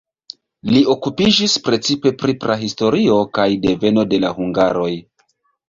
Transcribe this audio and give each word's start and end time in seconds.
Li 0.69 0.79
okupiĝis 0.93 1.53
precipe 1.67 2.13
pri 2.23 2.35
prahistorio 2.47 3.21
kaj 3.39 3.47
deveno 3.69 4.09
de 4.15 4.23
la 4.27 4.35
hungaroj. 4.43 4.93